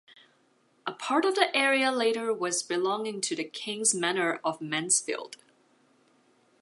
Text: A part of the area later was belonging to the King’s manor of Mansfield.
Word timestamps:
A 0.87 0.93
part 0.93 1.25
of 1.25 1.35
the 1.35 1.55
area 1.55 1.91
later 1.91 2.33
was 2.33 2.63
belonging 2.63 3.21
to 3.21 3.35
the 3.35 3.43
King’s 3.43 3.93
manor 3.93 4.39
of 4.43 4.59
Mansfield. 4.59 5.37